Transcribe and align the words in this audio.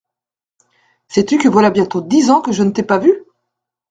Sais-tu 1.09 1.37
que 1.37 1.47
voilà 1.47 1.69
bientôt 1.69 2.01
dix 2.01 2.31
ans 2.31 2.41
que 2.41 2.51
je 2.51 2.63
ne 2.63 2.71
t’ai 2.71 2.81
pas 2.81 2.97
vu!… 2.97 3.13